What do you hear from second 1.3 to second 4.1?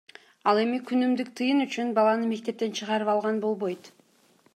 тыйын үчүн баланы мектептен чыгарып алган болбойт.